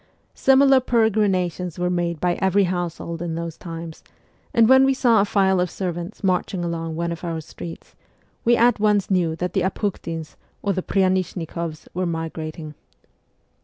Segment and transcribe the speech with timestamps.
[0.33, 4.03] Similar peregrinations were made by every household in those times,
[4.51, 7.93] and when we saw a file of servants marching along one of our streets,
[8.43, 12.73] we at once knew that the Apukhtins or the Pryanishnikoffs were migrating.